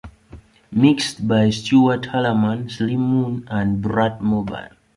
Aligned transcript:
Mixed 0.71 1.27
by 1.27 1.51
Stuart 1.51 2.07
Hallerman, 2.07 2.71
Slim 2.71 2.99
Moon, 3.01 3.47
and 3.51 3.83
Bratmobile. 3.83 4.71